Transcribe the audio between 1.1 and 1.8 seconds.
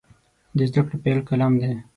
قلم دی.